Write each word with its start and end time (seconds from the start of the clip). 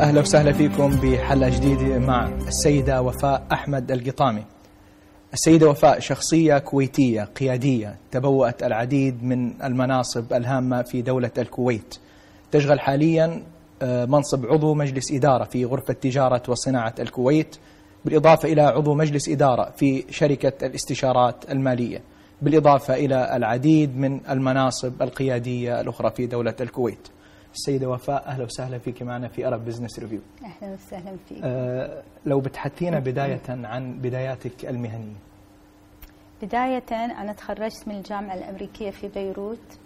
أهلا 0.00 0.20
وسهلا 0.20 0.52
فيكم 0.52 0.90
بحلقة 0.90 1.48
جديدة 1.50 1.98
مع 1.98 2.28
السيدة 2.28 3.02
وفاء 3.02 3.46
أحمد 3.52 3.90
القطامي. 3.90 4.44
السيدة 5.32 5.68
وفاء 5.70 5.98
شخصية 6.00 6.58
كويتية 6.58 7.22
قيادية 7.22 7.96
تبوأت 8.10 8.62
العديد 8.62 9.22
من 9.24 9.62
المناصب 9.62 10.32
الهامة 10.32 10.82
في 10.82 11.02
دولة 11.02 11.30
الكويت. 11.38 11.94
تشغل 12.52 12.80
حاليا 12.80 13.42
آه، 13.82 14.04
منصب 14.04 14.46
عضو 14.46 14.74
مجلس 14.74 15.12
إدارة 15.12 15.44
في 15.44 15.64
غرفة 15.64 15.92
تجارة 15.94 16.42
وصناعة 16.48 16.94
الكويت 16.98 17.56
بالإضافة 18.04 18.52
إلى 18.52 18.62
عضو 18.62 18.94
مجلس 18.94 19.28
إدارة 19.28 19.72
في 19.76 20.04
شركة 20.10 20.66
الاستشارات 20.66 21.50
المالية 21.50 22.00
بالإضافة 22.42 22.94
إلى 22.94 23.36
العديد 23.36 23.96
من 23.96 24.20
المناصب 24.30 25.02
القيادية 25.02 25.80
الأخرى 25.80 26.10
في 26.10 26.26
دولة 26.26 26.54
الكويت. 26.60 27.08
السيدة 27.58 27.88
وفاء 27.90 28.26
أهلا 28.26 28.44
وسهلا 28.44 28.78
فيك 28.78 29.02
معنا 29.02 29.28
في 29.28 29.46
أرب 29.46 29.64
بزنس 29.64 29.98
ريفيو 29.98 30.20
أهلا 30.44 30.74
وسهلا 30.74 31.16
فيك. 31.28 31.38
أه 31.44 32.02
لو 32.26 32.40
بتحدثينا 32.40 32.98
بداية 32.98 33.40
عن 33.48 33.98
بداياتك 33.98 34.64
المهنية. 34.66 35.14
بداية 36.42 36.84
أنا 36.92 37.32
تخرجت 37.32 37.88
من 37.88 37.96
الجامعة 37.96 38.34
الأمريكية 38.34 38.90
في 38.90 39.08
بيروت. 39.08 39.78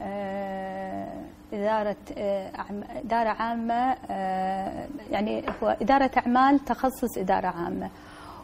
آه، 0.00 1.08
إدارة 1.52 1.96
آه، 2.18 2.52
إدارة 3.04 3.28
عامة 3.28 3.96
آه، 4.10 4.88
يعني 5.10 5.42
هو 5.62 5.76
إدارة 5.82 6.10
أعمال 6.16 6.58
تخصص 6.64 7.18
إدارة 7.18 7.46
عامة. 7.46 7.90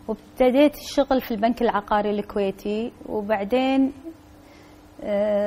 وابتديت 0.09 0.75
الشغل 0.75 1.21
في 1.21 1.31
البنك 1.31 1.63
العقاري 1.63 2.11
الكويتي 2.11 2.93
وبعدين 3.07 3.93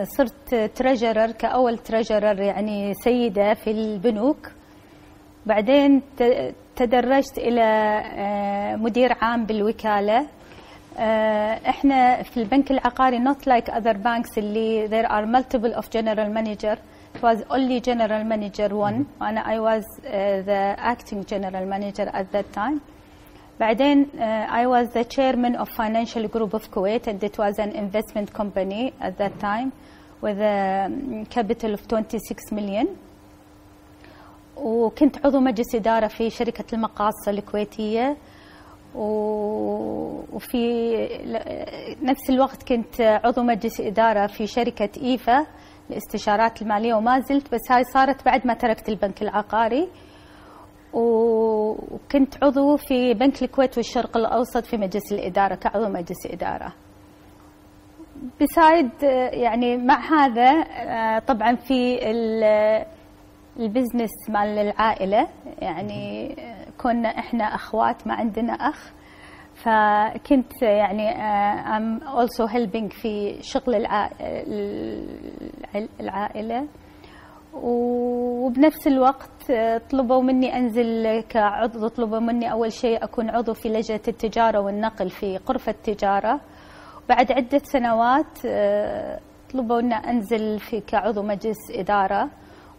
صرت 0.04 0.56
تريجرر 0.76 1.32
كأول 1.32 1.78
تريجرر 1.78 2.40
يعني 2.42 2.94
سيدة 2.94 3.54
في 3.54 3.72
البنوك 3.72 4.52
بعدين 5.46 6.02
تدرجت 6.76 7.38
إلى 7.38 7.62
آه، 8.18 8.76
مدير 8.76 9.14
عام 9.22 9.46
بالوكالة 9.46 10.28
آه، 11.00 11.60
إحنا 11.70 12.24
في 12.24 12.38
البنك 12.38 12.72
العقاري 12.72 13.18
not 13.26 13.38
like 13.50 13.72
other 13.74 13.94
banks 13.94 14.38
اللي 14.38 14.88
there 14.90 15.08
are 15.08 15.26
multiple 15.26 15.74
of 15.80 15.90
general 15.90 16.30
manager 16.38 16.78
it 17.16 17.22
was 17.24 17.38
only 17.50 17.80
general 17.82 18.24
manager 18.24 18.70
one 18.74 19.06
وأنا 19.22 19.44
I 19.44 19.60
was 19.60 19.84
uh, 19.84 20.10
the 20.46 20.76
acting 20.80 21.26
general 21.26 21.66
manager 21.66 22.10
at 22.14 22.32
that 22.32 22.54
time 22.54 22.80
بعدين 23.60 24.06
uh, 24.06 24.18
I 24.52 24.66
was 24.68 24.90
the 24.94 25.04
chairman 25.04 25.56
of 25.56 25.68
financial 25.70 26.28
group 26.28 26.54
of 26.54 26.72
Kuwait 26.72 27.08
and 27.08 27.24
it 27.24 27.38
was 27.38 27.58
an 27.60 27.72
investment 27.72 28.34
company 28.34 28.94
at 29.02 29.18
that 29.18 29.40
time 29.40 29.72
with 30.22 30.38
a 30.40 30.86
um, 30.86 31.26
capital 31.26 31.74
of 31.74 31.88
26 31.88 32.52
million. 32.52 32.88
وكنت 34.58 35.26
عضو 35.26 35.40
مجلس 35.40 35.76
إدارة 35.76 36.08
في 36.08 36.30
شركة 36.30 36.64
المقاصة 36.74 37.32
الكويتية. 37.32 38.18
وفي 40.32 40.58
نفس 42.04 42.30
الوقت 42.30 42.64
كنت 42.64 43.02
عضو 43.02 43.44
مجلس 43.44 43.80
إدارة 43.82 44.28
في 44.28 44.48
شركة 44.48 44.90
إيفا 45.04 45.46
الاستشارات 45.90 46.62
المالية 46.62 46.94
وما 46.94 47.20
زلت 47.20 47.54
بس 47.54 47.72
هاي 47.72 47.84
صارت 47.84 48.26
بعد 48.26 48.48
ما 48.48 48.54
تركت 48.54 48.90
البنك 48.90 49.22
العقاري. 49.22 49.88
وكنت 50.98 52.44
عضو 52.44 52.78
في 52.78 53.14
بنك 53.14 53.44
الكويت 53.44 53.78
والشرق 53.78 54.18
الأوسط 54.18 54.66
في 54.66 54.78
مجلس 54.78 55.12
الإدارة 55.12 55.56
كعضو 55.56 55.90
مجلس 55.90 56.26
إدارة. 56.26 56.74
بسايد 58.42 58.90
يعني 59.34 59.78
مع 59.78 60.00
هذا 60.00 60.52
آه، 60.52 61.20
طبعا 61.20 61.56
في 61.56 62.10
ال- 62.12 62.86
البزنس 63.60 64.30
مال 64.30 64.60
العائلة 64.60 65.28
يعني 65.62 66.36
كنا 66.78 67.10
إحنا 67.10 67.44
أخوات 67.44 68.08
ما 68.08 68.14
عندنا 68.14 68.54
أخ. 68.54 68.92
فكنت 69.56 70.62
يعني 70.62 71.12
I'm 71.64 72.02
also 72.04 72.48
helping 72.52 73.02
في 73.02 73.38
شغل 73.42 73.76
الع- 73.76 74.12
الع- 74.22 75.88
العائلة. 76.00 76.68
وبنفس 77.54 78.88
الوقت 78.88 79.50
آه، 79.52 79.82
طلبوا 79.92 80.22
مني 80.22 80.58
أنزل 80.58 81.22
كعضو 81.30 81.88
طلبوا 81.88 82.20
مني 82.20 82.52
أول 82.52 82.72
شيء 82.72 83.04
أكون 83.04 83.30
عضو 83.30 83.54
في 83.54 83.70
لجنة 83.70 84.00
التجارة 84.08 84.60
والنقل 84.60 85.10
في 85.10 85.38
غرفة 85.50 85.72
التجارة. 85.72 86.40
بعد 87.10 87.32
عدة 87.32 87.62
سنوات 87.64 88.46
آه، 88.46 89.20
طلبوا 89.54 89.80
ان 89.80 89.94
أنزل 89.94 90.60
في 90.60 90.80
كعضو 90.82 91.22
مجلس 91.24 91.72
إدارة. 91.72 92.30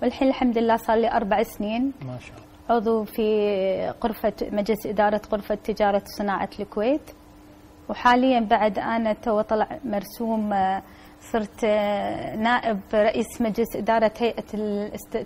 والحين 0.03 0.29
الحمد 0.29 0.59
لله 0.59 0.77
صار 0.77 0.97
لي 0.97 1.13
أربع 1.13 1.43
سنين 1.43 1.93
ما 2.07 2.19
شاء 2.19 2.37
الله. 2.37 2.77
عضو 2.77 3.05
في 3.05 3.93
غرفة 4.05 4.33
مجلس 4.53 4.87
إدارة 4.87 5.21
غرفة 5.33 5.55
تجارة 5.55 6.03
وصناعة 6.07 6.49
الكويت. 6.61 7.11
وحاليا 7.89 8.41
بعد 8.41 8.79
أنا 8.79 9.13
تو 9.13 9.41
طلع 9.41 9.79
مرسوم 9.85 10.53
آه، 10.53 10.83
صرت 11.33 11.65
آه، 11.65 12.37
نائب 12.37 12.81
رئيس 12.95 13.41
مجلس 13.41 13.77
إدارة 13.77 14.13
هيئة 14.19 14.45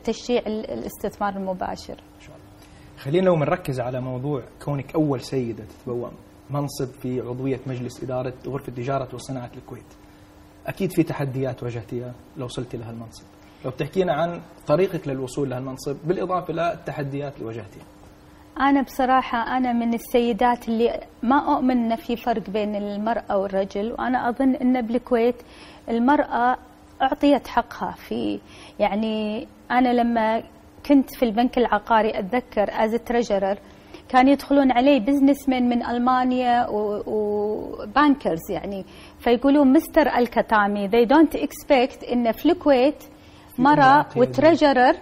تشجيع 0.05 0.43
ال- 0.47 0.71
الاستثمار 0.71 1.37
المباشر. 1.37 2.01
خلينا 2.99 3.27
لو 3.27 3.35
بنركز 3.37 3.81
على 3.81 4.01
موضوع 4.01 4.43
كونك 4.65 4.95
أول 4.95 5.21
سيدة 5.21 5.65
تتبوأ 5.65 6.09
منصب 6.51 6.87
في 7.03 7.21
عضوية 7.21 7.61
مجلس 7.67 8.03
إدارة 8.03 8.33
غرفة 8.47 8.73
تجارة 8.73 9.15
وصناعة 9.15 9.51
الكويت. 9.57 9.85
أكيد 10.67 10.93
في 10.93 11.03
تحديات 11.03 11.63
واجهتيها 11.63 12.13
لو 12.37 12.45
وصلتي 12.45 12.77
لها 12.77 12.91
المنصب 12.91 13.25
لو 13.65 13.71
بتحكينا 13.71 14.13
عن 14.13 14.41
طريقك 14.67 15.09
للوصول 15.09 15.51
لها 15.51 15.59
المنصب 15.59 15.97
بالإضافة 16.05 16.53
للتحديات 16.53 17.35
اللي 17.35 17.47
واجهتيها. 17.47 17.85
أنا 18.61 18.83
بصراحة 18.83 19.57
أنا 19.57 19.73
من 19.73 19.95
السيدات 19.95 20.69
اللي 20.69 21.01
ما 21.23 21.55
أؤمن 21.57 21.71
إن 21.93 21.97
في 21.97 22.17
فرق 22.17 22.51
بين 22.51 22.77
المرأة 22.77 23.39
والرجل 23.39 23.93
وأنا 23.93 24.29
أظن 24.29 24.55
أن 24.55 24.81
بالكويت 24.87 25.35
المرأة 25.89 26.57
أعطيت 27.03 27.47
حقها 27.49 27.91
في 28.09 28.41
يعني 28.79 29.47
أنا 29.71 29.89
لما 29.89 30.43
كنت 30.87 31.15
في 31.15 31.25
البنك 31.25 31.59
العقاري 31.59 32.19
أتذكر 32.19 32.71
as 32.71 32.95
treasurer 32.95 33.59
كان 34.09 34.29
يدخلون 34.29 34.73
علي 34.73 35.01
businessmen 35.01 35.69
من 35.69 35.87
ألمانيا 35.87 36.67
و 37.07 37.25
bankers 37.25 38.51
يعني 38.51 38.85
فيقولون 39.21 39.73
Mr. 39.73 40.09
الكتامي 40.19 40.89
they 40.89 41.07
don't 41.09 41.39
expect 41.41 42.13
إن 42.13 42.33
في 42.33 42.47
الكويت 42.47 43.05
قيادية. 44.03 44.21
و 44.21 44.28
treasurer 44.28 44.95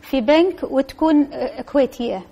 في 0.00 0.20
بنك 0.20 0.62
وتكون 0.70 1.28
كويتية 1.72 2.22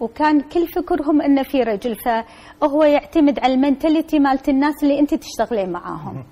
وكان 0.00 0.40
كل 0.40 0.66
فكرهم 0.68 1.22
إنه 1.22 1.42
في 1.42 1.62
رجل 1.62 1.96
فهو 1.96 2.84
يعتمد 2.84 3.38
على 3.38 3.54
ال 3.54 3.60
mentality 3.60 4.18
مالت 4.18 4.48
الناس 4.48 4.82
اللي 4.82 4.98
أنت 5.00 5.14
تشتغلين 5.14 5.70
معاهم. 5.70 6.24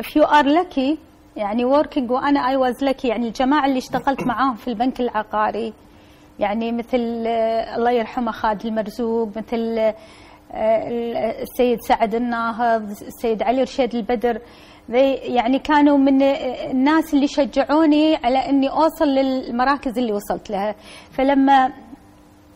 if 0.00 0.04
you 0.06 0.22
are 0.26 0.44
lucky 0.46 0.98
يعني 1.36 1.64
working 1.64 2.10
وأنا 2.10 2.40
I 2.40 2.56
was 2.72 2.76
lucky 2.88 3.04
يعني 3.04 3.28
الجماعة 3.28 3.66
اللي 3.66 3.78
اشتغلت 3.78 4.22
معاهم 4.22 4.54
في 4.54 4.68
البنك 4.68 5.00
العقاري 5.00 5.72
يعني 6.38 6.72
مثل 6.72 7.24
آه، 7.26 7.76
الله 7.76 7.90
يرحمه 7.90 8.32
خالد 8.32 8.66
المرزوق 8.66 9.28
مثل 9.36 9.78
آه، 9.78 11.42
السيد 11.42 11.78
سعد 11.80 12.14
الناهض 12.14 12.90
السيد 12.90 13.42
علي 13.42 13.62
رشيد 13.62 13.94
البدر. 13.94 14.40
يعني 15.22 15.58
كانوا 15.58 15.98
من 15.98 16.22
آه، 16.22 16.70
الناس 16.70 17.14
اللي 17.14 17.26
شجعوني 17.26 18.16
على 18.16 18.38
إني 18.38 18.68
أوصل 18.70 19.04
للمراكز 19.08 19.98
اللي 19.98 20.12
وصلت 20.12 20.50
لها. 20.50 20.74
فلما 21.10 21.72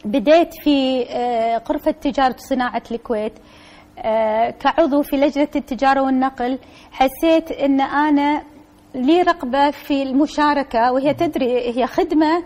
بديت 0.07 0.51
في 0.63 1.07
آه، 1.11 1.63
غرفة 1.69 1.91
تجارة 1.91 2.35
وصناعة 2.39 2.83
الكويت 2.91 3.33
آه، 3.99 4.51
كعضو 4.51 5.03
في 5.03 5.17
لجنة 5.17 5.49
التجارة 5.57 6.01
والنقل. 6.01 6.59
حسيت 6.93 7.51
أن 7.53 7.81
أنا 7.81 8.43
لي 8.95 9.23
رغبة 9.23 9.71
في 9.71 10.03
المشاركة 10.03 10.93
وهي 10.93 11.15
تدري 11.15 11.77
هي 11.79 11.87
خدمة 11.87 12.43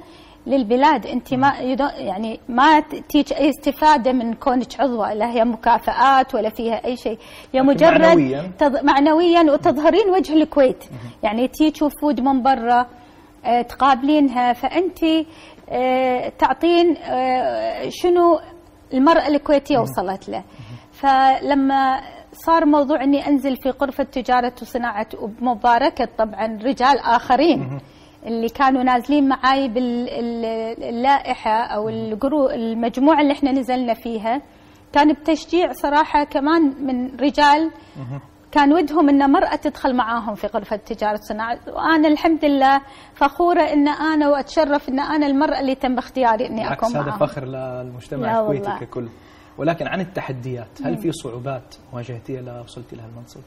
للبلاد. 0.46 1.06
أنت 1.06 1.34
ما 1.34 1.52
يعني 1.98 2.40
ما 2.48 2.80
تيج 2.80 3.32
أي 3.32 3.50
استفادة 3.50 4.12
من 4.12 4.34
كونك 4.34 4.80
عضوة 4.80 5.14
لا 5.14 5.30
هي 5.30 5.44
مكافآت 5.44 6.34
ولا 6.34 6.48
فيها 6.50 6.84
أي 6.84 6.96
شيء. 6.96 7.18
هي 7.54 7.62
مجرد 7.62 8.00
معنوياً. 8.00 8.50
تظ... 8.58 8.76
معنويا 8.84 9.42
وتظهرين 9.42 10.10
وجه 10.10 10.32
الكويت. 10.32 10.84
يعني 11.22 11.48
تيجي 11.48 11.84
وفود 11.84 12.20
من 12.20 12.42
برا 12.42 12.86
آه، 13.44 13.62
تقابلينها. 13.62 14.52
فأنت 14.52 14.98
تعطين 16.38 16.96
آه، 16.96 17.88
شنو 17.88 18.40
المرأة 18.94 19.28
الكويتية 19.28 19.78
وصلت 19.78 20.28
له. 20.28 20.44
فلما 20.92 22.00
صار 22.32 22.66
موضوع 22.66 23.04
إني 23.04 23.26
أنزل 23.28 23.56
في 23.56 23.70
غرفة 23.70 24.04
تجارة 24.04 24.52
وصناعة 24.62 25.06
وبمباركة 25.20 26.08
طبعا 26.18 26.58
رجال 26.62 26.98
آخرين 26.98 27.80
اللي 28.26 28.48
كانوا 28.48 28.82
نازلين 28.82 29.28
معاي 29.28 29.68
باللائحة 29.68 31.50
أو 31.64 31.88
الجرو 31.88 32.50
المجموعة 32.50 33.20
اللي 33.20 33.32
إحنا 33.32 33.52
نزلنا 33.52 33.94
فيها 33.94 34.42
كان 34.92 35.12
بتشجيع 35.12 35.72
صراحة 35.72 36.24
كمان 36.24 36.62
من 36.86 37.16
رجال 37.16 37.70
كان 38.52 38.72
ودهم 38.72 39.08
إن 39.08 39.30
مرأة 39.30 39.56
تدخل 39.56 39.96
معاهم 39.96 40.34
في 40.34 40.46
غرفة 40.46 40.76
تجارة 40.76 41.14
الصناعة 41.14 41.58
وأنا 41.68 42.08
الحمد 42.08 42.44
لله 42.44 42.80
فخورة 43.14 43.62
إن 43.62 43.88
أنا 43.88 44.28
وأتشرف 44.28 44.88
إن 44.88 45.00
أنا 45.00 45.26
المرأة 45.26 45.60
اللي 45.60 45.74
تم 45.74 45.98
اختياري 45.98 46.46
إني 46.46 46.72
اكون 46.72 46.88
هذا 46.88 47.00
معاهم. 47.00 47.18
فخر 47.18 47.44
للمجتمع 47.44 48.40
الكويتي 48.40 48.70
ككل. 48.80 49.08
ولكن 49.58 49.86
عن 49.86 50.00
التحديات 50.00 50.82
هل 50.84 50.98
في 50.98 51.12
صعوبات 51.12 51.74
واجهتيها 51.92 52.40
لوصلتي 52.40 52.96
لهالمنصب؟ 52.96 53.40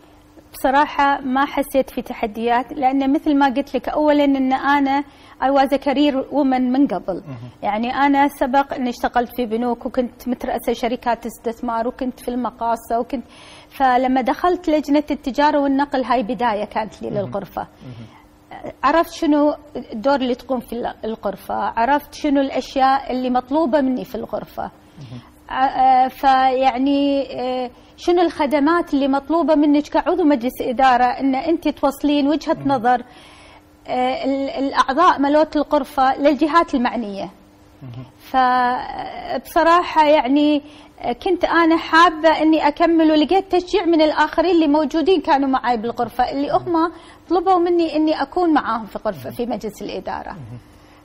بصراحة 0.53 1.21
ما 1.21 1.45
حسيت 1.45 1.89
في 1.89 2.01
تحديات 2.01 2.73
لأن 2.73 3.13
مثل 3.13 3.35
ما 3.37 3.45
قلت 3.45 3.75
لك 3.75 3.89
أولا 3.89 4.23
أن 4.23 4.53
أنا 4.53 5.03
I 5.41 5.45
was 5.45 5.69
a 5.73 5.77
career 5.77 6.13
woman 6.31 6.61
من 6.71 6.87
قبل. 6.87 7.23
يعني 7.63 7.95
أنا 7.95 8.27
سبق 8.27 8.73
أني 8.73 8.89
اشتغلت 8.89 9.35
في 9.35 9.45
بنوك 9.45 9.85
وكنت 9.85 10.27
مترأسة 10.27 10.73
شركات 10.73 11.25
استثمار 11.25 11.87
وكنت 11.87 12.19
في 12.19 12.27
المقاصة 12.27 12.99
وكنت 12.99 13.23
فلما 13.69 14.21
دخلت 14.21 14.69
لجنة 14.69 15.03
التجارة 15.11 15.59
والنقل 15.59 16.03
هاي 16.03 16.23
بداية 16.23 16.65
كانت 16.65 17.01
لي 17.01 17.09
للغرفة. 17.09 17.67
عرفت 18.83 19.13
شنو 19.13 19.55
الدور 19.93 20.15
اللي 20.15 20.35
تقوم 20.35 20.59
في 20.59 20.93
الغرفة؟ 21.05 21.55
عرفت 21.55 22.13
شنو 22.13 22.41
الأشياء 22.41 23.11
اللي 23.11 23.29
مطلوبة 23.29 23.81
مني 23.81 24.05
في 24.05 24.15
الغرفة؟ 24.15 24.71
فيعني 26.09 27.27
شنو 27.97 28.21
الخدمات 28.21 28.93
اللي 28.93 29.07
مطلوبة 29.07 29.55
منك 29.55 29.83
كعضو 29.83 30.23
مجلس 30.23 30.61
إدارة 30.61 31.03
أن 31.03 31.35
أنت 31.35 31.67
توصلين 31.67 32.27
وجهة 32.27 32.57
نظر 32.65 33.03
الأعضاء 34.57 35.19
ملوت 35.19 35.55
الغرفة 35.55 36.17
للجهات 36.17 36.75
المعنية. 36.75 37.29
فبصراحة 38.19 40.05
يعني 40.05 40.61
كنت 41.23 41.45
أنا 41.45 41.77
حابة 41.77 42.29
أني 42.29 42.67
أكمل 42.67 43.11
ولقيت 43.11 43.55
تشجيع 43.55 43.85
من 43.85 44.01
الآخرين 44.01 44.51
اللي 44.51 44.67
موجودين 44.67 45.21
كانوا 45.21 45.49
معي 45.49 45.77
بالغرفة 45.77 46.31
اللي 46.31 46.51
هم 46.51 46.91
طلبوا 47.29 47.57
مني 47.57 47.95
أني 47.95 48.21
أكون 48.21 48.53
معاهم 48.53 48.85
في 48.85 48.99
غرفة 49.05 49.29
في 49.29 49.45
مجلس 49.45 49.81
الإدارة. 49.81 50.35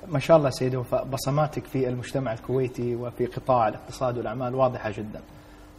ما 0.09 0.19
شاء 0.19 0.37
الله 0.37 0.51
سيدة 0.51 0.79
وفاء 0.79 1.05
بصماتك 1.05 1.65
في 1.65 1.89
المجتمع 1.89 2.33
الكويتي 2.33 2.95
وفي 2.95 3.27
قطاع 3.27 3.69
الاقتصاد 3.69 4.19
والأعمال 4.19 4.55
واضحة 4.55 4.91
جدا. 4.91 5.21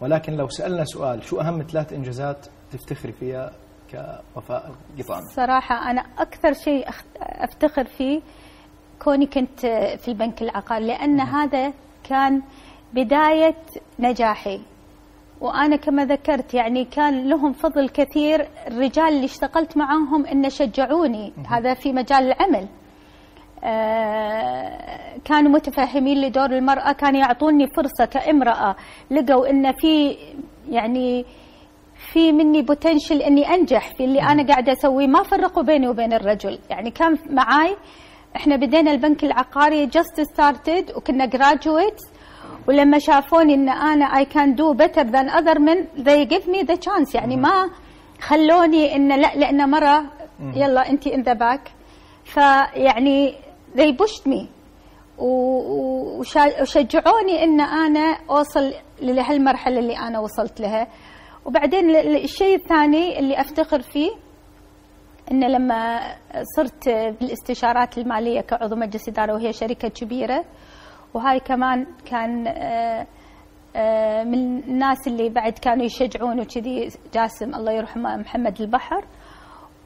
ولكن 0.01 0.33
لو 0.33 0.49
سألنا 0.49 0.85
سؤال 0.85 1.23
شو 1.23 1.41
أهم 1.41 1.61
ثلاث 1.61 1.93
إنجازات 1.93 2.45
تفتخري 2.71 3.11
فيها 3.11 3.51
كوفاء 3.91 4.71
القطامي 4.97 5.25
صراحة 5.35 5.91
أنا 5.91 6.01
أكثر 6.17 6.53
شيء 6.53 6.87
أفتخر 7.21 7.85
فيه 7.85 8.21
كوني 8.99 9.25
كنت 9.25 9.59
في 10.01 10.07
البنك 10.07 10.41
العقاري 10.41 10.85
لأن 10.87 11.19
هذا 11.19 11.73
كان 12.03 12.41
بداية 12.93 13.55
نجاحي. 13.99 14.61
وأنا 15.41 15.75
كما 15.75 16.05
ذكرت 16.05 16.53
يعني 16.53 16.85
كان 16.85 17.29
لهم 17.29 17.53
فضل 17.53 17.89
كثير 17.89 18.47
الرجال 18.67 19.07
اللي 19.07 19.25
اشتغلت 19.25 19.77
معاهم 19.77 20.25
أن 20.25 20.49
شجعوني. 20.49 21.33
هذا 21.47 21.73
في 21.73 21.93
مجال 21.93 22.23
العمل. 22.23 22.67
كانوا 25.25 25.51
متفهمين 25.51 26.21
لدور 26.21 26.45
المرأة 26.45 26.91
كانوا 26.91 27.19
يعطوني 27.19 27.67
فرصة 27.75 28.05
كامرأة. 28.05 28.75
لقوا 29.11 29.49
أن 29.49 29.71
في 29.71 30.17
يعني 30.69 31.25
في 32.13 32.31
مني 32.31 32.61
potential 32.61 33.21
إني 33.21 33.53
أنجح 33.53 33.95
في 33.97 34.05
اللي 34.05 34.21
أنا 34.21 34.43
قاعدة 34.47 34.71
أسويه. 34.73 35.07
ما 35.07 35.23
فرقوا 35.23 35.63
بيني 35.63 35.87
وبين 35.87 36.13
الرجل. 36.13 36.59
يعني 36.69 36.91
كان 36.91 37.17
معاي 37.29 37.75
إحنا 38.35 38.55
بدينا 38.55 38.91
البنك 38.91 39.23
العقاري 39.23 39.85
just 39.85 40.21
started 40.21 40.91
وكنا 40.95 41.25
graduate 41.25 42.01
ولما 42.67 42.99
شافوني 42.99 43.53
إن 43.53 43.69
أنا 43.69 44.05
I 44.05 44.25
can 44.25 44.55
do 44.55 44.73
better 44.73 45.01
than 45.01 45.29
other 45.29 45.59
من 45.59 45.83
they 45.83 46.29
give 46.29 46.45
me 46.45 46.63
the 46.71 46.75
chance. 46.75 47.15
يعني 47.15 47.37
ما 47.37 47.69
خلوني 48.21 48.95
إن 48.95 49.21
لا 49.21 49.35
لأن 49.35 49.69
مرة 49.69 50.03
يلا 50.55 50.89
انت 50.89 51.07
ان 51.07 51.21
ذا 51.21 51.33
باك 51.33 51.71
فيعني 52.25 53.35
they 53.75 53.93
pushed 53.93 54.25
me. 54.27 54.47
وشجعوني 56.61 57.43
إن 57.43 57.61
أنا 57.61 58.17
أوصل 58.29 58.73
لهالمرحلة 59.01 59.79
اللي 59.79 59.97
أنا 59.97 60.19
وصلت 60.19 60.59
لها. 60.61 60.87
وبعدين 61.45 61.95
الشيء 61.95 62.55
الثاني 62.55 63.19
اللي 63.19 63.41
أفتخر 63.41 63.81
فيه 63.81 64.09
إن 65.31 65.51
لما 65.51 65.99
صرت 66.55 66.89
بالاستشارات 66.89 67.97
المالية 67.97 68.41
كعضو 68.41 68.75
مجلس 68.75 69.09
إدارة 69.09 69.33
وهي 69.33 69.53
شركة 69.53 69.87
كبيرة 69.87 70.45
وهاي 71.13 71.39
كمان 71.39 71.85
كان 72.05 72.47
آه، 72.47 73.07
آه، 73.75 74.23
من 74.23 74.59
الناس 74.63 75.07
اللي 75.07 75.29
بعد 75.29 75.53
كانوا 75.53 75.85
يشجعون 75.85 76.39
وكذي 76.39 76.89
جاسم 77.13 77.55
الله 77.55 77.71
يرحمه 77.71 78.17
محمد 78.17 78.61
البحر. 78.61 79.05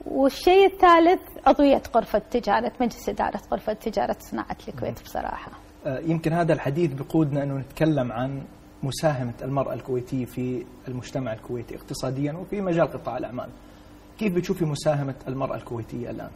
والشيء 0.05 0.65
الثالث 0.65 1.21
عضوية 1.47 1.81
غرفة 1.95 2.19
تجارة 2.31 2.71
مجلس 2.81 3.09
إدارة 3.09 3.41
غرفة 3.51 3.73
تجارة 3.73 4.15
صناعة 4.19 4.57
الكويت 4.67 5.03
بصراحة. 5.03 5.51
آه، 5.85 5.99
يمكن 5.99 6.33
هذا 6.33 6.53
الحديث 6.53 6.93
بقودنا 6.93 7.43
أنه 7.43 7.57
نتكلم 7.57 8.11
عن 8.11 8.41
مساهمة 8.83 9.33
المرأة 9.41 9.73
الكويتية 9.73 10.25
في 10.25 10.65
المجتمع 10.87 11.33
الكويتي 11.33 11.75
اقتصاديا 11.75 12.33
وفي 12.33 12.61
مجال 12.61 12.87
قطاع 12.87 13.17
الأعمال 13.17 13.49
كيف 14.19 14.33
بتشوفي 14.35 14.65
مساهمة 14.65 15.15
المرأة 15.27 15.55
الكويتية 15.55 16.09
الآن؟ 16.09 16.29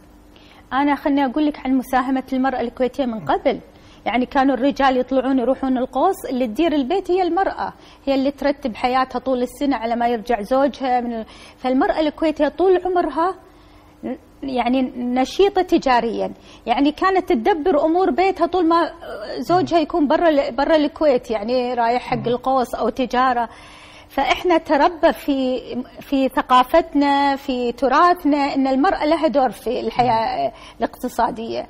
أنا 0.72 0.94
خلني 0.94 1.24
أقول 1.24 1.46
لك 1.46 1.58
عن 1.66 1.74
مساهمة 1.76 2.24
المرأة 2.32 2.60
الكويتية 2.60 3.04
من 3.06 3.20
قبل. 3.24 3.60
يعني 4.06 4.26
كانوا 4.26 4.54
الرجال 4.54 4.96
يطلعون 4.96 5.38
يروحون 5.38 5.78
القوس 5.78 6.16
اللي 6.30 6.46
تدير 6.46 6.72
البيت 6.72 7.10
هي 7.10 7.22
المرأة. 7.22 7.72
هي 8.06 8.14
اللي 8.14 8.30
ترتب 8.30 8.74
حياتها 8.76 9.18
طول 9.18 9.42
السنة 9.42 9.76
على 9.76 9.96
ما 9.96 10.08
يرجع 10.08 10.42
زوجها 10.42 11.00
من 11.00 11.24
فالمرأة 11.58 12.00
الكويتية 12.00 12.48
طول 12.48 12.80
عمرها 12.84 13.34
يعني 14.42 14.82
نشيطة 14.96 15.62
تجاريا. 15.62 16.32
يعني 16.66 16.92
كانت 16.92 17.28
تدبر 17.32 17.84
أمور 17.84 18.10
بيتها 18.10 18.46
طول 18.46 18.68
ما 18.68 18.90
زوجها 19.38 19.78
يكون 19.78 20.08
برا 20.08 20.50
برا 20.50 20.76
الكويت 20.76 21.30
يعني 21.30 21.74
رايح 21.74 22.02
حق 22.02 22.28
القوس 22.28 22.74
أو 22.74 22.88
تجارة. 22.88 23.48
فإحنا 24.08 24.58
تربى 24.58 25.12
في 25.12 25.60
في 26.00 26.28
ثقافتنا 26.28 27.36
في 27.36 27.72
تراثنا 27.72 28.54
أن 28.54 28.66
المرأة 28.66 29.04
لها 29.06 29.26
دور 29.28 29.50
في 29.50 29.80
الحياة 29.80 30.52
الاقتصادية. 30.78 31.66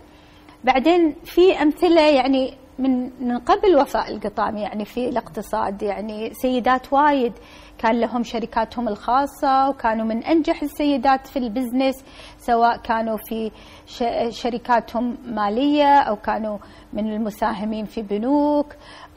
بعدين 0.64 1.16
في 1.24 1.62
أمثلة 1.62 2.00
يعني 2.02 2.54
من 2.78 3.10
من 3.20 3.38
قبل 3.38 3.76
وفاء 3.76 4.10
القطامي 4.10 4.60
يعني 4.60 4.84
في 4.84 5.08
الاقتصاد 5.08 5.82
يعني 5.82 6.32
سيدات 6.34 6.92
وايد. 6.92 7.32
كان 7.78 8.00
لهم 8.00 8.22
شركاتهم 8.22 8.88
الخاصة 8.88 9.68
وكانوا 9.68 10.06
من 10.06 10.22
أنجح 10.22 10.62
السيدات 10.62 11.26
في 11.26 11.38
ال 11.38 11.46
business 11.46 12.04
سواء 12.38 12.76
كانوا 12.76 13.16
في 13.28 13.50
شركاتهم 14.30 15.16
مالية 15.24 15.98
أو 15.98 16.16
كانوا 16.16 16.58
من 16.92 17.12
المساهمين 17.12 17.84
في 17.84 18.02
بنوك 18.02 18.66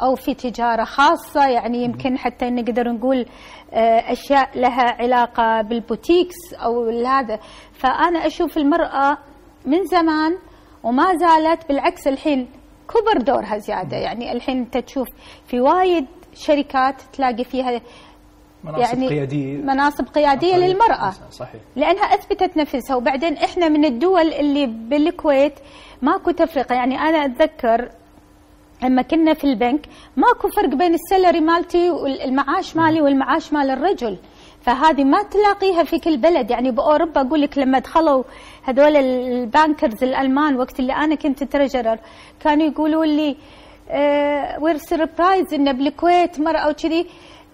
أو 0.02 0.16
في 0.16 0.34
تجارة 0.34 0.84
خاصة. 0.84 1.48
يعني 1.48 1.84
يمكن 1.84 2.18
حتى 2.18 2.50
نقدر 2.50 2.92
نقول 2.92 3.26
آه، 3.74 4.12
أشياء 4.12 4.60
لها 4.60 4.96
علاقة 5.00 5.62
بال 5.62 5.78
boutiques 5.78 6.54
أو 6.54 6.90
هذا. 6.90 7.40
فأنا 7.74 8.26
أشوف 8.28 8.58
المرأة 8.58 9.18
من 9.66 9.86
زمان 9.86 10.38
وما 10.84 11.16
زالت 11.16 11.68
بالعكس 11.68 12.08
الحين 12.08 12.48
كبر 12.90 13.22
دورها 13.22 13.58
زيادة. 13.58 13.98
يعني 13.98 14.32
الحين 14.32 14.58
أنت 14.58 14.78
تشوف 14.78 15.08
في 15.48 15.62
وايد 15.62 16.06
شركات 16.34 17.02
تلاقي 17.14 17.44
فيها 17.44 17.82
مناصب 18.64 18.82
يعني 18.82 19.08
قيادية. 19.08 19.58
مناصب 19.58 20.06
قيادية 20.08 20.56
للمرأة. 20.56 21.14
صحيح. 21.32 21.62
لأنها 21.76 22.04
أثبتت 22.04 22.58
نفسها. 22.58 22.96
وبعدين 22.96 23.34
إحنا 23.34 23.70
من 23.70 23.86
الدول 23.86 24.34
اللي 24.34 24.66
بالكويت 24.66 25.54
ماكو 26.02 26.32
تفرقة. 26.32 26.76
يعني 26.76 27.00
أنا 27.00 27.26
أتذكر 27.26 27.90
لما 28.84 29.02
كنا 29.02 29.34
في 29.34 29.44
البنك 29.44 29.86
ماكو 30.18 30.48
فرق 30.50 30.70
بين 30.70 30.94
ال 30.94 31.00
salary 31.00 31.40
مالتي 31.42 31.90
والمعاش 31.90 32.76
مالي 32.76 33.02
والمعاش 33.02 33.54
مال 33.54 33.70
الرجل. 33.70 34.18
فهذه 34.62 35.04
ما 35.04 35.24
تلاقيها 35.24 35.84
في 35.84 36.00
كل 36.00 36.18
بلد. 36.18 36.52
يعني 36.52 36.72
بأوروبا 36.72 37.22
أقول 37.22 37.42
لك 37.42 37.58
لما 37.58 37.80
دخلوا 37.80 38.24
هذول 38.64 38.96
ال 38.98 39.11
bankers 39.11 40.04
الألمان 40.04 40.56
وقت 40.56 40.80
اللي 40.80 40.94
أنا 40.94 41.16
كنت 41.16 41.44
treasurer 41.44 41.98
كانوا 42.40 42.66
يقولوا 42.66 43.06
لي 43.06 43.36
we're 44.62 44.78
surprised 44.78 45.54
إن 45.54 45.74
بالكويت 45.78 46.40
مرأة 46.40 46.70
وكذي. 46.70 47.08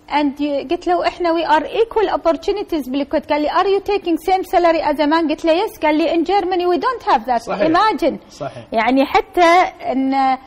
And 0.09 0.41
قلت 0.71 0.87
له 0.87 1.07
إحنا 1.07 1.29
we 1.33 1.45
are 1.45 1.65
equal 1.65 2.09
opportunities 2.09 2.89
بالكويت 2.91 3.31
قال 3.31 3.41
لي 3.41 3.49
are 3.49 3.67
you 3.67 3.83
taking 3.83 4.17
same 4.17 4.43
salary 4.43 4.81
as 4.81 4.99
a 4.99 5.07
man? 5.07 5.29
قلت 5.29 5.45
له 5.45 5.53
yes. 5.67 5.79
قال 5.81 5.97
لي 5.97 6.09
in 6.15 6.25
Germany 6.27 6.65
we 6.65 6.77
don't 6.79 7.03
have 7.13 7.25
that. 7.25 7.41
صحيح. 7.41 7.67
imagine. 7.67 8.15
صحيح. 8.31 8.67
يعني 8.71 9.05
حتى 9.05 9.71
إن 9.91 10.37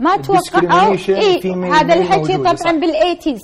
ما 0.00 0.16
توقعوا 0.16 0.96
إيه 1.08 1.54
هذا 1.74 1.94
الحكي 1.94 2.36
طبعا 2.36 2.72
بال 2.80 2.91
eighties. 2.91 3.40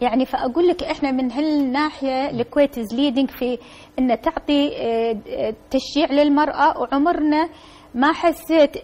يعني 0.00 0.26
فأقول 0.26 0.68
لك 0.68 0.82
إحنا 0.82 1.10
من 1.10 1.32
هالناحية 1.32 2.30
الكويت 2.30 2.78
is 2.78 2.94
leading 2.94 3.30
في 3.30 3.58
إن 3.98 4.20
تعطي 4.20 4.76
آه، 4.76 5.16
آه، 5.28 5.54
تشجيع 5.70 6.12
للمرأة. 6.22 6.78
وعمرنا 6.80 7.48
ما 7.94 8.12
حسيت 8.12 8.76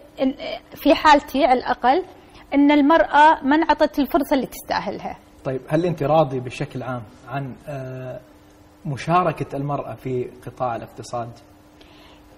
في 0.74 0.94
حالتي 0.94 1.44
على 1.44 1.58
الأقل 1.58 2.02
إن 2.54 2.70
المرأة 2.70 3.38
ما 3.44 3.56
انعطت 3.56 3.98
الفرصة 3.98 4.34
اللي 4.34 4.46
تستاهلها. 4.46 5.16
طيب 5.44 5.60
هل 5.68 5.86
أنت 5.86 6.02
راضي 6.02 6.40
بشكل 6.40 6.82
عام 6.82 7.02
عن 7.28 7.54
آه، 7.68 8.20
مشاركة 8.86 9.56
المرأة 9.56 9.94
في 9.94 10.28
قطاع 10.46 10.76
الاقتصاد؟ 10.76 11.30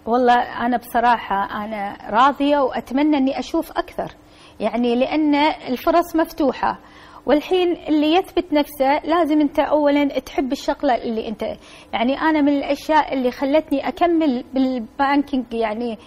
والله 0.07 0.67
أنا 0.67 0.77
بصراحة 0.77 1.65
أنا 1.65 1.97
راضية 2.11 2.59
وأتمنى 2.59 3.17
أني 3.17 3.39
أشوف 3.39 3.71
أكثر 3.71 4.13
يعني 4.61 4.97
لأن 4.97 5.35
الفرص 5.69 6.17
مفتوحة 6.17 6.79
والحين 7.27 7.77
اللي 7.89 8.15
يثبت 8.15 8.53
نفسه 8.53 8.99
لازم 9.05 9.41
أنت 9.41 9.59
اولا 9.59 10.19
تحب 10.19 10.53
الشغلة 10.53 10.95
اللي 10.95 11.29
أنت 11.29 11.43
يعني 11.93 12.21
أنا 12.21 12.41
من 12.41 12.49
الأشياء 12.53 13.15
اللي 13.15 13.31
خلتني 13.31 13.89
أكمل 13.89 14.45
بالبانكينج 14.55 15.45
يعني 15.53 15.99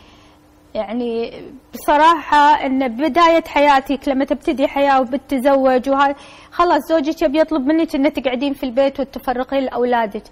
يعني 0.78 1.32
بصراحة 1.74 2.66
أن 2.66 2.88
بداية 2.88 3.44
حياتك 3.48 4.08
لما 4.08 4.26
تبتدي 4.26 4.68
حياة 4.68 5.02
وبتتزوج 5.02 5.90
وهذا 5.90 6.16
خلاص 6.52 6.82
زوجك 6.90 7.22
يبي 7.22 7.40
يطلب 7.40 7.62
منك 7.62 7.96
أن 7.96 8.14
تقعدين 8.14 8.54
في 8.54 8.64
البيت 8.64 9.00
وتفرقين 9.00 9.64
لأولادك. 9.64 10.24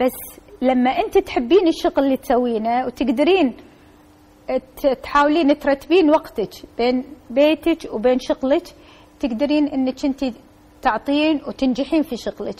بس 0.00 0.40
لما 0.62 0.90
أنت 0.90 1.18
تحبين 1.18 1.68
الشغل 1.68 2.04
اللي 2.04 2.16
تسوينه 2.16 2.86
وتقدرين 2.86 3.56
تحاولين 5.02 5.58
ترتبين 5.58 6.10
وقتك 6.10 6.50
بين 6.78 7.04
بيتك 7.30 7.94
وبين 7.94 8.18
شغلك 8.18 8.62
تقدرين 9.20 9.68
إنك 9.68 10.04
أنت 10.04 10.24
تعطين 10.82 11.40
وتنجحين 11.48 12.02
في 12.02 12.16
شغلك. 12.16 12.56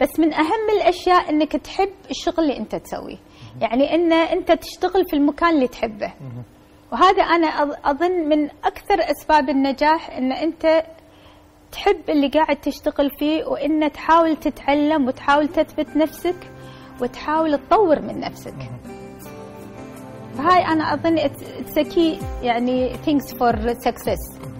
بس 0.00 0.20
من 0.20 0.32
أهم 0.34 0.66
الأشياء 0.76 1.30
إنك 1.30 1.52
تحب 1.52 1.88
الشغل 2.10 2.44
اللي 2.44 2.56
أنت 2.56 2.74
تسويه. 2.76 3.16
يعني 3.60 3.94
إن 3.94 4.12
أنت 4.12 4.52
تشتغل 4.52 5.04
في 5.10 5.16
المكان 5.16 5.54
اللي 5.54 5.68
تحبه. 5.68 6.12
وهذا 6.92 7.22
أنا 7.22 7.46
أظن 7.84 8.28
من 8.28 8.44
أكثر 8.64 9.10
أسباب 9.10 9.48
النجاح 9.48 10.10
إن 10.10 10.32
أنت 10.32 10.84
تحب 11.72 12.00
اللي 12.08 12.28
قاعد 12.28 12.56
تشتغل 12.56 13.10
فيه 13.18 13.44
وإن 13.44 13.92
تحاول 13.92 14.36
تتعلم 14.36 15.06
وتحاول 15.06 15.48
تثبت 15.48 15.96
نفسك 15.96 16.36
وتحاول 17.00 17.58
تطور 17.58 18.00
من 18.00 18.20
نفسك. 18.20 18.54
فهاي 20.38 20.66
أنا 20.66 20.94
أظن 20.94 21.18
اتس 21.18 21.94
كي 21.94 22.18
يعني 22.42 22.92
things 23.06 23.34
for 23.34 23.54
success. 23.88 24.51